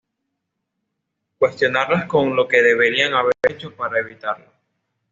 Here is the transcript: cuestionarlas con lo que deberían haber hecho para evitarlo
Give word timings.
cuestionarlas 1.37 2.05
con 2.05 2.35
lo 2.35 2.47
que 2.47 2.63
deberían 2.63 3.13
haber 3.13 3.35
hecho 3.47 3.75
para 3.75 3.99
evitarlo 3.99 4.51